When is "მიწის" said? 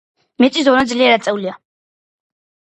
0.43-0.65